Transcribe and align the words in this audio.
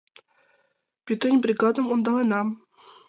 Пӱтынь 1.05 1.41
бригадым 1.43 1.85
ондаленам! 1.93 2.47